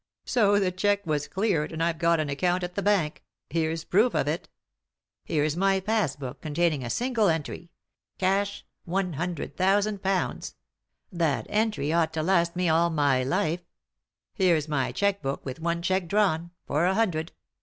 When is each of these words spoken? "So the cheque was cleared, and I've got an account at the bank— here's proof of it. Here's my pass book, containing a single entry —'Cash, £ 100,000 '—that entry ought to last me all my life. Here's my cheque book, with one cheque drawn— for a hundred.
"So 0.25 0.57
the 0.59 0.71
cheque 0.71 1.05
was 1.05 1.27
cleared, 1.27 1.71
and 1.71 1.83
I've 1.83 1.99
got 1.99 2.19
an 2.19 2.27
account 2.27 2.63
at 2.63 2.73
the 2.73 2.81
bank— 2.81 3.21
here's 3.51 3.83
proof 3.83 4.15
of 4.15 4.27
it. 4.27 4.49
Here's 5.25 5.55
my 5.55 5.79
pass 5.79 6.15
book, 6.15 6.41
containing 6.41 6.83
a 6.83 6.89
single 6.89 7.27
entry 7.29 7.69
—'Cash, 8.17 8.65
£ 8.87 8.91
100,000 8.91 10.03
'—that 11.21 11.45
entry 11.49 11.93
ought 11.93 12.13
to 12.13 12.23
last 12.23 12.55
me 12.55 12.67
all 12.67 12.89
my 12.89 13.21
life. 13.21 13.61
Here's 14.33 14.67
my 14.67 14.91
cheque 14.91 15.21
book, 15.21 15.45
with 15.45 15.59
one 15.59 15.83
cheque 15.83 16.07
drawn— 16.07 16.49
for 16.65 16.87
a 16.87 16.95
hundred. 16.95 17.33